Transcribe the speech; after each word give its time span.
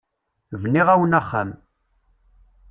Bniɣ-awen 0.61 1.17
axxam. 1.19 1.49